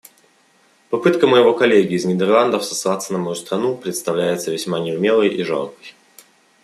Попытка 0.89 1.27
моего 1.27 1.53
коллеги 1.53 1.93
из 1.93 2.05
Нидерландов 2.05 2.65
сослаться 2.65 3.13
на 3.13 3.19
мою 3.19 3.35
страну 3.35 3.77
представляется 3.77 4.49
весьма 4.49 4.79
неумелой 4.79 5.27
и 5.27 5.43
жалкой. 5.43 5.93